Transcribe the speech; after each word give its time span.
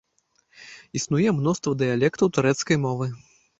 Існуе 0.99 1.29
мноства 1.41 1.71
дыялектаў 1.83 2.35
турэцкай 2.41 2.83
мовы. 2.89 3.05